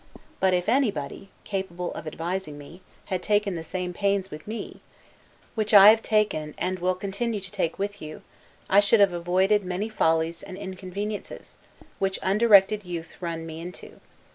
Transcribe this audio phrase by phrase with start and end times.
[0.39, 2.81] But if anybody, capable of advising me,
[3.13, 4.81] had taken the same pains with me,
[5.53, 8.23] which I have taken, and will continue to take with you,
[8.67, 11.53] I should have avoided many follies and inconveniences,
[11.99, 13.99] which undirected youth run me into.